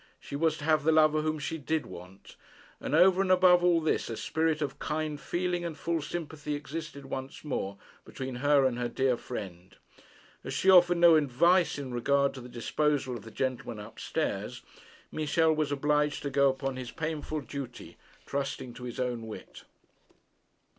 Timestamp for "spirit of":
4.17-4.79